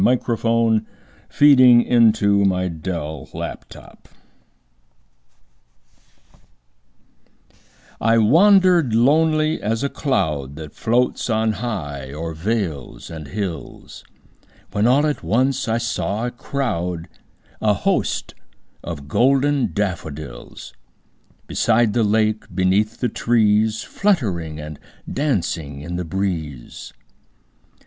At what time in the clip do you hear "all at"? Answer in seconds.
14.87-15.21